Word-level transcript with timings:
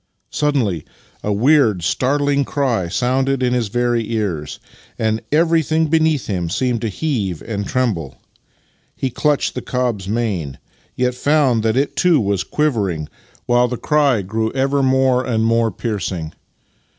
Suddenly 0.31 0.83
a 1.23 1.31
weird, 1.31 1.83
startling 1.83 2.43
cry 2.43 2.87
sounded 2.87 3.43
in 3.43 3.53
his 3.53 3.67
very 3.67 4.11
ears, 4.13 4.59
and 4.97 5.21
everything 5.31 5.89
beneath 5.89 6.25
him 6.25 6.49
seemed 6.49 6.81
to 6.81 6.87
heave 6.89 7.43
and 7.43 7.67
tremble. 7.67 8.17
He 8.95 9.11
clutched 9.11 9.53
the 9.53 9.61
cob's 9.61 10.07
mane, 10.09 10.57
yet 10.95 11.13
found 11.13 11.61
that 11.61 11.75
that 11.75 11.95
too 11.95 12.19
was 12.19 12.43
quivering, 12.43 13.09
while 13.45 13.67
the 13.67 13.77
cry 13.77 14.23
grew 14.23 14.47
ever 14.53 14.79
54 14.79 14.83
Master 14.83 14.85
and 14.85 14.91
Man 14.91 14.91
more 14.99 15.23
and 15.23 15.45
more 15.45 15.69
piercing. 15.69 16.33